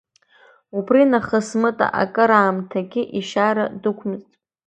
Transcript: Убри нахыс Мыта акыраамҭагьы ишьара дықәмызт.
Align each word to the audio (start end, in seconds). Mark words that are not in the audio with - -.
Убри 0.77 1.01
нахыс 1.11 1.47
Мыта 1.61 1.87
акыраамҭагьы 2.01 3.03
ишьара 3.19 3.65
дықәмызт. 3.81 4.29